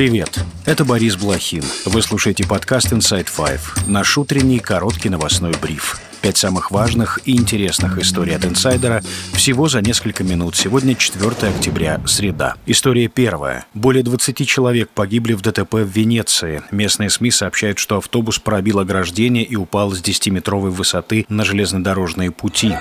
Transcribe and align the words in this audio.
Привет, 0.00 0.42
это 0.64 0.86
Борис 0.86 1.14
Блохин. 1.14 1.62
Вы 1.84 2.00
слушаете 2.00 2.48
подкаст 2.48 2.90
Inside 2.90 3.26
Five, 3.26 3.86
наш 3.86 4.16
утренний 4.16 4.58
короткий 4.58 5.10
новостной 5.10 5.52
бриф. 5.60 6.00
Пять 6.22 6.38
самых 6.38 6.70
важных 6.70 7.18
и 7.26 7.36
интересных 7.36 7.98
историй 7.98 8.34
от 8.34 8.46
инсайдера 8.46 9.02
всего 9.34 9.68
за 9.68 9.82
несколько 9.82 10.24
минут. 10.24 10.56
Сегодня 10.56 10.94
4 10.94 11.52
октября, 11.54 12.00
среда. 12.06 12.54
История 12.64 13.08
первая. 13.08 13.66
Более 13.74 14.02
20 14.02 14.48
человек 14.48 14.88
погибли 14.88 15.34
в 15.34 15.42
ДТП 15.42 15.74
в 15.74 15.88
Венеции. 15.88 16.62
Местные 16.70 17.10
СМИ 17.10 17.30
сообщают, 17.30 17.78
что 17.78 17.98
автобус 17.98 18.38
пробил 18.38 18.78
ограждение 18.78 19.44
и 19.44 19.56
упал 19.56 19.90
с 19.90 20.00
10-метровой 20.00 20.70
высоты 20.70 21.26
на 21.28 21.44
железнодорожные 21.44 22.30
пути. 22.30 22.72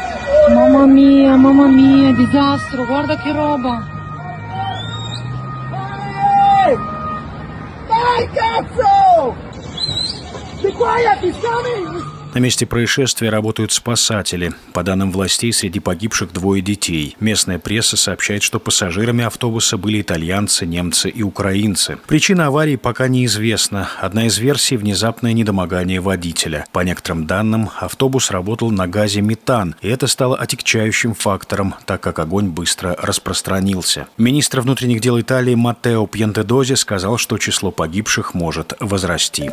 Mamma 0.50 0.88
mia, 0.88 1.36
mamma 1.36 1.68
mia, 1.68 2.14
disastro, 2.14 2.86
guarda 2.86 3.18
che 3.18 3.34
roba. 3.34 3.99
Be 10.62 10.72
quiet, 10.74 11.20
he's 11.20 11.38
coming! 11.38 12.19
На 12.34 12.38
месте 12.38 12.68
происшествия 12.68 13.32
работают 13.32 13.72
спасатели. 13.72 14.52
По 14.74 14.84
данным 14.84 15.12
властей, 15.12 15.52
среди 15.52 15.80
погибших 15.80 16.32
двое 16.32 16.62
детей. 16.62 17.16
Местная 17.20 17.58
пресса 17.58 17.98
сообщает, 17.98 18.44
что 18.44 18.60
пассажирами 18.60 19.24
автобуса 19.24 19.78
были 19.78 20.02
итальянцы, 20.02 20.68
немцы 20.68 21.10
и 21.10 21.24
украинцы. 21.24 21.98
Причина 22.06 22.48
аварии 22.48 22.76
пока 22.76 23.08
неизвестна. 23.08 23.90
Одна 24.00 24.28
из 24.28 24.38
версий– 24.38 24.78
внезапное 24.78 25.34
недомогание 25.34 26.02
водителя. 26.02 26.66
По 26.72 26.82
некоторым 26.82 27.26
данным, 27.26 27.72
автобус 27.80 28.30
работал 28.30 28.70
на 28.70 28.88
газе 28.88 29.22
метан, 29.22 29.76
и 29.82 29.90
это 29.90 30.06
стало 30.06 30.38
отягчающим 30.38 31.16
фактором, 31.16 31.74
так 31.86 32.02
как 32.02 32.20
огонь 32.20 32.50
быстро 32.50 32.96
распространился. 33.02 34.08
Министр 34.18 34.62
внутренних 34.62 35.02
дел 35.02 35.20
Италии 35.20 35.56
Маттео 35.56 36.06
Пьентедози 36.06 36.76
сказал, 36.76 37.18
что 37.18 37.40
число 37.40 37.72
погибших 37.72 38.36
может 38.36 38.74
возрасти. 38.80 39.50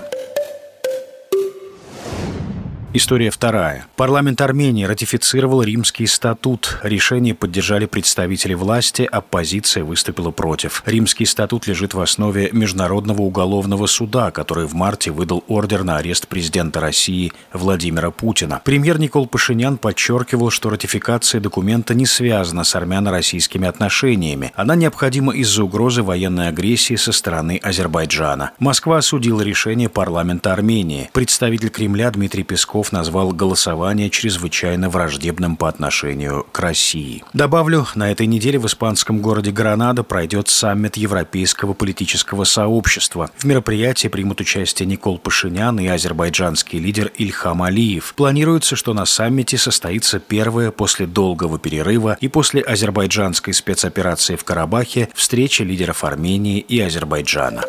История 2.99 3.29
вторая. 3.29 3.85
Парламент 3.95 4.41
Армении 4.41 4.85
ратифицировал 4.85 5.63
Римский 5.63 6.07
статут. 6.07 6.79
Решение 6.83 7.35
поддержали 7.35 7.85
представители 7.85 8.55
власти, 8.55 9.03
оппозиция 9.03 9.85
выступила 9.85 10.31
против. 10.31 10.83
Римский 10.87 11.27
статут 11.27 11.67
лежит 11.67 11.93
в 11.93 12.01
основе 12.01 12.49
Международного 12.53 13.21
уголовного 13.21 13.85
суда, 13.85 14.31
который 14.31 14.67
в 14.67 14.73
марте 14.73 15.11
выдал 15.11 15.45
ордер 15.47 15.85
на 15.85 15.99
арест 15.99 16.27
президента 16.27 16.81
России 16.81 17.35
Владимира 17.53 18.11
Путина. 18.11 18.63
Премьер 18.65 18.99
Никол 18.99 19.27
Пашинян 19.27 19.77
подчеркивал, 19.77 20.49
что 20.49 20.71
ратификация 20.71 21.43
документа 21.43 21.93
не 21.93 22.07
связана 22.07 22.65
с 22.65 22.75
армяно-российскими 22.75 23.69
отношениями. 23.69 24.55
Она 24.57 24.75
необходима 24.75 25.35
из-за 25.35 25.65
угрозы 25.65 26.03
военной 26.03 26.49
агрессии 26.49 26.97
со 26.97 27.13
стороны 27.13 27.61
Азербайджана. 27.63 28.53
Москва 28.59 28.97
осудила 28.97 29.43
решение 29.43 29.91
парламента 29.91 30.55
Армении. 30.55 31.11
Представитель 31.13 31.69
Кремля 31.69 32.11
Дмитрий 32.11 32.43
Песков 32.43 32.86
Песков 32.87 32.93
назвал 32.93 33.33
голосование 33.33 34.11
чрезвычайно 34.11 34.89
враждебным 34.89 35.57
по 35.57 35.69
отношению 35.69 36.47
к 36.53 36.61
России. 36.61 37.25
Добавлю, 37.33 37.87
на 37.95 38.13
этой 38.13 38.27
неделе 38.27 38.59
в 38.59 38.67
испанском 38.67 39.21
городе 39.21 39.51
Гранада 39.51 40.03
пройдет 40.03 40.49
саммит 40.49 40.97
Европейского 40.97 41.75
политического 41.75 42.45
сообщества. 42.45 43.31
В 43.39 43.45
мероприятии 43.45 44.09
примут 44.09 44.41
участие 44.41 44.87
Никол 44.87 45.19
Пашинян 45.19 45.81
и 45.81 45.87
азербайджанский 45.89 46.79
лидер 46.79 47.11
Ильхам 47.19 47.63
Алиев. 47.63 48.15
Планируется, 48.17 48.77
что 48.77 48.95
на 48.95 49.05
саммите 49.05 49.59
состоится 49.59 50.21
первая 50.21 50.71
после 50.71 51.07
долгого 51.07 51.59
перерыва 51.59 52.17
и 52.21 52.29
после 52.29 52.63
азербайджанской 52.63 53.53
спецоперации 53.53 54.37
в 54.37 54.45
Карабахе 54.45 55.09
встреча 55.15 55.65
лидеров 55.65 56.05
Армении 56.05 56.61
и 56.61 56.81
Азербайджана. 56.81 57.63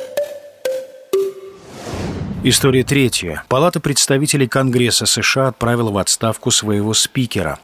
История 2.50 2.86
третья. 2.86 3.44
Палата 3.50 3.82
представителей 3.82 4.48
Конгресса 4.48 5.06
США 5.06 5.50
отправила 5.50 5.92
в 5.92 5.98
отставку 5.98 6.50
своего 6.50 6.94
спикера. 6.94 7.60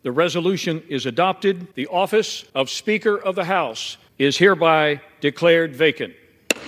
Is 4.20 4.38
hereby 4.38 5.00
declared 5.22 5.76
vacant. 5.76 6.12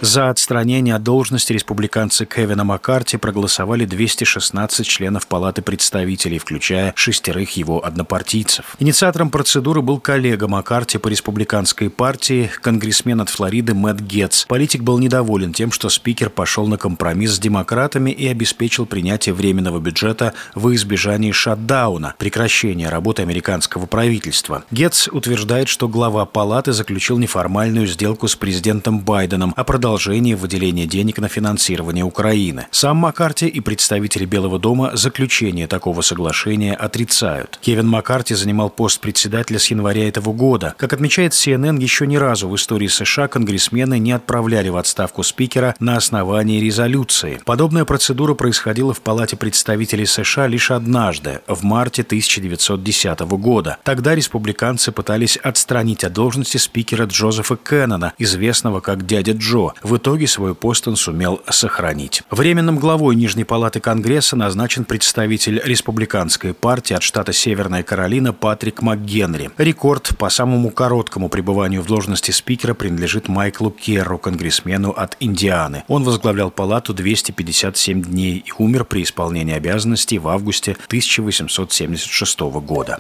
За 0.02 0.30
отстранение 0.30 0.94
от 0.96 1.04
должности 1.04 1.54
республиканцы 1.54 2.26
Кевина 2.26 2.66
Маккарти 2.66 3.16
проголосовали 3.18 3.86
216 3.86 4.86
членов 4.86 5.26
Палаты 5.26 5.62
представителей, 5.62 6.38
включая 6.38 6.94
шестерых 6.96 7.56
его 7.56 7.84
однопартийцев. 7.84 8.76
Инициатором 8.80 9.30
процедуры 9.30 9.82
был 9.82 10.00
коллега 10.00 10.48
Маккарти 10.48 10.98
по 10.98 11.08
республиканской 11.08 11.90
партии, 11.90 12.52
конгрессмен 12.62 13.22
от 13.22 13.30
Флориды 13.30 13.74
Мэтт 13.74 14.02
Гетц. 14.02 14.46
Политик 14.46 14.84
был 14.84 15.00
недоволен 15.00 15.54
тем, 15.54 15.72
что 15.72 15.90
спикер 15.90 16.30
пошел 16.30 16.68
на 16.68 16.78
компромисс 16.78 17.36
с 17.36 17.40
демократами 17.40 18.12
и 18.12 18.28
обеспечил 18.28 18.86
принятие 18.86 19.34
временного 19.34 19.80
бюджета 19.80 20.34
в 20.56 20.74
избежании 20.76 21.32
шатдауна, 21.32 22.16
прекращения 22.18 22.90
работы 22.90 23.22
американского 23.22 23.86
правительства. 23.86 24.66
Гетц 24.72 25.08
утверждает, 25.08 25.70
что 25.70 25.88
глава 25.88 26.26
палаты 26.26 26.74
заключил 26.74 27.18
неформальную 27.18 27.88
сделку 27.88 28.28
с 28.28 28.36
президентом 28.36 29.00
Байденом 29.00 29.54
о 29.56 29.64
продолжении 29.64 29.85
продолжение 29.86 30.36
выделения 30.36 30.88
денег 30.88 31.20
на 31.20 31.28
финансирование 31.28 32.04
Украины. 32.04 32.66
Сам 32.72 32.98
Маккарти 32.98 33.46
и 33.46 33.60
представители 33.60 34.26
Белого 34.26 34.58
дома 34.58 34.96
заключение 34.96 35.68
такого 35.68 36.02
соглашения 36.02 36.74
отрицают. 36.74 37.60
Кевин 37.62 37.88
Маккарти 37.88 38.34
занимал 38.34 38.72
пост 38.72 39.00
председателя 39.00 39.60
с 39.60 39.68
января 39.68 40.08
этого 40.08 40.34
года. 40.34 40.74
Как 40.78 40.94
отмечает 40.94 41.34
CNN, 41.34 41.80
еще 41.80 42.08
ни 42.08 42.16
разу 42.16 42.50
в 42.50 42.56
истории 42.56 42.88
США 42.88 43.28
конгрессмены 43.28 44.00
не 44.00 44.12
отправляли 44.12 44.70
в 44.70 44.78
отставку 44.78 45.22
спикера 45.22 45.76
на 45.80 45.98
основании 45.98 46.60
резолюции. 46.60 47.40
Подобная 47.46 47.86
процедура 47.86 48.34
происходила 48.34 48.92
в 48.92 49.02
Палате 49.02 49.38
представителей 49.38 50.08
США 50.08 50.48
лишь 50.48 50.72
однажды, 50.72 51.42
в 51.46 51.64
марте 51.64 52.02
1910 52.02 53.20
года. 53.20 53.78
Тогда 53.84 54.16
республиканцы 54.16 54.92
пытались 54.92 55.38
отстранить 55.38 56.04
от 56.04 56.14
должности 56.14 56.58
спикера 56.58 57.06
Джозефа 57.06 57.56
Кеннона, 57.56 58.14
известного 58.18 58.80
как 58.80 59.06
дядя 59.06 59.34
Джо, 59.34 59.75
в 59.84 59.98
итоге 59.98 60.28
свой 60.28 60.56
пост 60.56 60.88
он 60.88 60.96
сумел 60.96 61.42
сохранить. 61.50 62.24
Временным 62.30 62.80
главой 62.80 63.16
Нижней 63.16 63.44
палаты 63.44 63.80
Конгресса 63.80 64.36
назначен 64.36 64.86
представитель 64.86 65.62
республиканской 65.64 66.54
партии 66.54 66.94
от 66.94 67.04
штата 67.04 67.34
Северная 67.34 67.84
Каролина 67.84 68.34
Патрик 68.34 68.82
МакГенри. 68.82 69.52
Рекорд 69.58 70.18
по 70.18 70.30
самому 70.30 70.72
короткому 70.72 71.30
пребыванию 71.30 71.82
в 71.82 71.88
должности 71.88 72.32
спикера 72.32 72.74
принадлежит 72.74 73.28
Майклу 73.28 73.72
Керру, 73.72 74.18
конгрессмену 74.18 74.92
от 74.92 75.18
Индианы. 75.20 75.84
Он 75.88 76.04
возглавлял 76.04 76.52
палату 76.52 76.94
257 76.94 78.02
дней 78.02 78.44
и 78.46 78.52
умер 78.58 78.86
при 78.86 79.04
исполнении 79.04 79.54
обязанностей 79.54 80.20
в 80.20 80.28
августе 80.28 80.78
1876 80.88 82.40
года. 82.40 82.98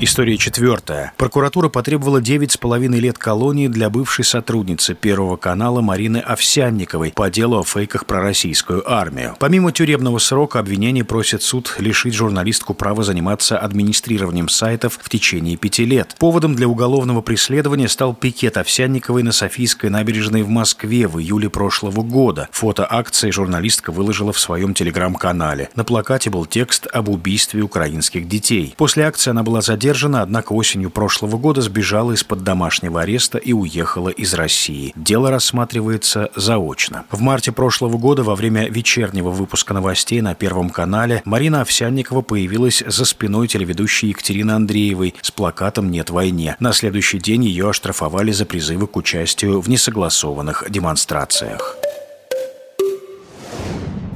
История 0.00 0.36
четвертая. 0.36 1.12
Прокуратура 1.16 1.68
потребовала 1.68 2.20
9,5 2.20 2.86
лет 3.00 3.18
колонии 3.18 3.66
для 3.66 3.90
бывшей 3.90 4.24
сотрудницы 4.24 4.94
Первого 4.94 5.36
канала 5.36 5.80
Марины 5.80 6.18
Овсянниковой 6.18 7.10
по 7.10 7.28
делу 7.30 7.58
о 7.58 7.64
фейках 7.64 8.06
про 8.06 8.20
российскую 8.20 8.88
армию. 8.88 9.34
Помимо 9.40 9.72
тюремного 9.72 10.18
срока, 10.18 10.60
обвинение 10.60 11.02
просит 11.02 11.42
суд 11.42 11.74
лишить 11.80 12.14
журналистку 12.14 12.74
права 12.74 13.02
заниматься 13.02 13.58
администрированием 13.58 14.48
сайтов 14.48 15.00
в 15.02 15.10
течение 15.10 15.56
пяти 15.56 15.84
лет. 15.84 16.14
Поводом 16.20 16.54
для 16.54 16.68
уголовного 16.68 17.20
преследования 17.20 17.88
стал 17.88 18.14
пикет 18.14 18.56
Овсянниковой 18.56 19.24
на 19.24 19.32
Софийской 19.32 19.90
набережной 19.90 20.44
в 20.44 20.48
Москве 20.48 21.08
в 21.08 21.18
июле 21.18 21.50
прошлого 21.50 22.02
года. 22.02 22.48
Фото 22.52 22.86
акции 22.88 23.32
журналистка 23.32 23.90
выложила 23.90 24.32
в 24.32 24.38
своем 24.38 24.74
телеграм-канале. 24.74 25.70
На 25.74 25.82
плакате 25.82 26.30
был 26.30 26.46
текст 26.46 26.86
об 26.86 27.08
убийстве 27.08 27.62
украинских 27.62 28.28
детей. 28.28 28.74
После 28.76 29.02
акции 29.02 29.30
она 29.30 29.42
была 29.42 29.60
задержана 29.60 29.87
задержана, 29.88 30.20
однако 30.20 30.52
осенью 30.52 30.90
прошлого 30.90 31.38
года 31.38 31.62
сбежала 31.62 32.12
из-под 32.12 32.44
домашнего 32.44 33.00
ареста 33.00 33.38
и 33.38 33.54
уехала 33.54 34.10
из 34.10 34.34
России. 34.34 34.92
Дело 34.96 35.30
рассматривается 35.30 36.30
заочно. 36.36 37.04
В 37.10 37.20
марте 37.22 37.52
прошлого 37.52 37.96
года 37.96 38.22
во 38.22 38.34
время 38.34 38.68
вечернего 38.68 39.30
выпуска 39.30 39.72
новостей 39.72 40.20
на 40.20 40.34
Первом 40.34 40.68
канале 40.68 41.22
Марина 41.24 41.62
Овсянникова 41.62 42.20
появилась 42.20 42.82
за 42.86 43.06
спиной 43.06 43.48
телеведущей 43.48 44.10
Екатерины 44.10 44.50
Андреевой 44.50 45.14
с 45.22 45.30
плакатом 45.30 45.90
«Нет 45.90 46.10
войне». 46.10 46.56
На 46.60 46.74
следующий 46.74 47.18
день 47.18 47.44
ее 47.44 47.70
оштрафовали 47.70 48.32
за 48.32 48.44
призывы 48.44 48.86
к 48.88 48.96
участию 48.96 49.62
в 49.62 49.70
несогласованных 49.70 50.64
демонстрациях. 50.68 51.76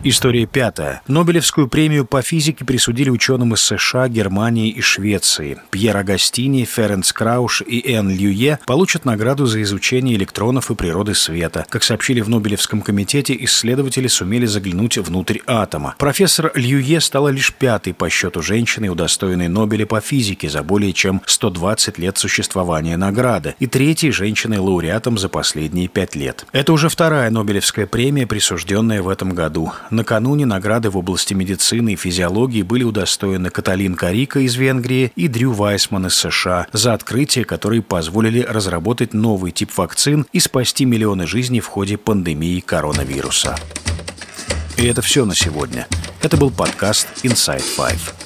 История 0.05 0.47
пятая. 0.47 1.01
Нобелевскую 1.07 1.69
премию 1.69 2.05
по 2.05 2.23
физике 2.23 2.65
присудили 2.65 3.09
ученым 3.09 3.55
из 3.55 3.61
США, 3.63 4.09
Германии 4.09 4.69
и 4.69 4.81
Швеции. 4.81 5.59
Пьер 5.71 5.97
Агастини, 5.97 6.65
Ференц 6.65 7.13
Крауш 7.13 7.63
и 7.63 7.95
Эн 7.95 8.11
Льюе 8.11 8.59
получат 8.67 9.05
награду 9.05 9.47
за 9.47 9.63
изучение 9.63 10.17
электронов 10.17 10.73
и 10.73 10.75
природы 10.75 11.15
света. 11.15 11.67
Как 11.69 11.85
сообщили 11.85 12.21
в 12.21 12.29
Нобелевском 12.29 12.83
комитете, 12.83 13.37
исследователи 13.45 14.09
сумели 14.09 14.45
заглянуть 14.45 14.99
внутрь 14.99 15.39
атома. 15.47 15.95
Профессор 15.99 16.51
Льюе 16.57 17.01
стала 17.01 17.29
лишь 17.29 17.53
пятой 17.53 17.95
по 17.95 18.11
счету 18.11 18.43
женщиной, 18.43 18.89
удостоенной 18.89 19.47
Нобеля 19.47 19.87
по 19.87 20.01
физике 20.01 20.51
за 20.51 20.65
более 20.65 20.93
чем 20.95 21.23
120 21.27 21.99
лет 21.99 22.19
существования 22.19 22.97
награды, 22.97 23.55
и 23.61 23.69
третьей 23.69 24.11
женщиной-лауреатом 24.11 25.17
за 25.17 25.29
последние 25.29 25.87
пять 25.87 26.17
лет. 26.17 26.45
Это 26.51 26.73
уже 26.73 26.89
вторая 26.89 27.31
Нобелевская 27.31 27.87
премия, 27.87 28.27
присужденная 28.27 29.01
в 29.01 29.09
этом 29.09 29.31
году. 29.31 29.71
Накануне 29.93 30.47
награды 30.47 30.89
в 30.89 30.97
области 30.97 31.35
медицины 31.35 31.93
и 31.93 31.97
физиологии 31.97 32.63
были 32.63 32.83
удостоены 32.83 33.51
Каталин 33.51 33.95
Карика 33.95 34.41
из 34.41 34.55
Венгрии 34.55 35.13
и 35.17 35.29
Дрю 35.29 35.53
Вайсман 35.53 36.07
из 36.07 36.15
США 36.15 36.67
за 36.73 36.95
открытия, 36.95 37.45
которые 37.45 37.83
позволили 37.83 38.41
разработать 38.41 39.13
новый 39.13 39.53
тип 39.53 39.71
вакцин 39.77 40.27
и 40.33 40.41
спасти 40.41 40.87
миллионы 40.87 41.27
жизней 41.27 41.61
в 41.61 41.67
ходе 41.67 41.99
пандемии 41.99 42.61
коронавируса. 42.61 43.55
И 44.79 44.87
это 44.87 45.03
все 45.03 45.27
на 45.27 45.35
сегодня. 45.35 45.87
Это 46.23 46.39
был 46.39 46.51
подкаст 46.51 47.07
Inside 47.23 47.63
Five. 47.77 48.22